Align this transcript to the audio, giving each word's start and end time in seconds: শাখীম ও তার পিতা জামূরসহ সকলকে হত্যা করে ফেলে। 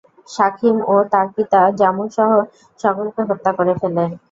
শাখীম 0.27 0.77
ও 0.87 0.95
তার 1.11 1.27
পিতা 1.35 1.61
জামূরসহ 1.79 2.29
সকলকে 2.79 3.21
হত্যা 3.29 3.51
করে 3.57 3.73
ফেলে। 3.81 4.03